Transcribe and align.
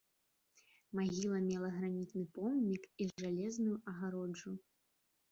Магіла 0.99 1.41
мела 1.49 1.67
гранітны 1.75 2.23
помнік 2.37 2.87
і 3.05 3.07
жалезную 3.23 3.75
агароджу. 3.93 4.55